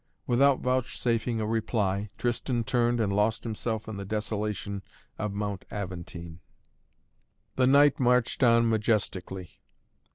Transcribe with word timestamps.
Without 0.25 0.61
vouchsafing 0.61 1.39
a 1.39 1.45
reply, 1.45 2.09
Tristan 2.17 2.63
turned 2.63 2.99
and 2.99 3.13
lost 3.13 3.43
himself 3.43 3.87
in 3.87 3.97
the 3.97 4.03
desolation 4.03 4.81
of 5.19 5.31
Mount 5.31 5.63
Aventine. 5.69 6.39
The 7.55 7.67
night 7.67 7.99
marched 7.99 8.41
on 8.41 8.67
majestically. 8.67 9.59